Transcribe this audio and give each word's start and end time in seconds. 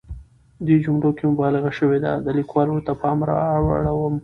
دې 0.65 0.75
جملو 0.83 1.09
کې 1.17 1.23
مبالغه 1.31 1.71
شوې 1.79 1.97
ده، 2.05 2.11
د 2.25 2.27
ليکوال 2.37 2.67
ورته 2.71 2.93
پام 3.01 3.17
رااړوم. 3.29 4.15